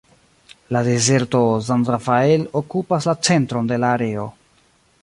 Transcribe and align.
La 0.75 0.79
dezerto 0.87 1.41
"San 1.67 1.83
Rafael" 1.95 2.49
okupas 2.63 3.09
la 3.11 3.17
centron 3.31 3.73
de 3.75 3.79
la 3.85 3.93
areo. 4.01 4.27